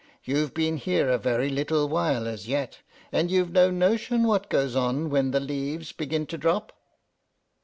[0.23, 2.79] You've been here a very little while as yet,
[3.11, 6.73] and you've no notion what goes on when the leaves begin to drop."